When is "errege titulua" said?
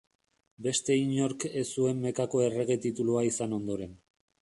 2.49-3.27